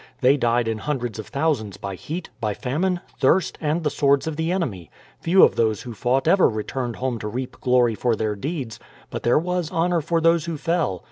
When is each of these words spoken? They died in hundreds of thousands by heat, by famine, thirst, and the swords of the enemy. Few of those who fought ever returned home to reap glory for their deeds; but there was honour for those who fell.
They 0.21 0.35
died 0.35 0.67
in 0.67 0.79
hundreds 0.79 1.19
of 1.19 1.27
thousands 1.27 1.77
by 1.77 1.93
heat, 1.93 2.31
by 2.39 2.55
famine, 2.55 3.01
thirst, 3.19 3.59
and 3.61 3.83
the 3.83 3.91
swords 3.91 4.25
of 4.25 4.35
the 4.35 4.51
enemy. 4.51 4.89
Few 5.19 5.43
of 5.43 5.55
those 5.57 5.83
who 5.83 5.93
fought 5.93 6.27
ever 6.27 6.49
returned 6.49 6.95
home 6.95 7.19
to 7.19 7.27
reap 7.27 7.61
glory 7.61 7.93
for 7.93 8.15
their 8.15 8.35
deeds; 8.35 8.79
but 9.11 9.21
there 9.21 9.37
was 9.37 9.71
honour 9.71 10.01
for 10.01 10.19
those 10.19 10.45
who 10.45 10.57
fell. 10.57 10.99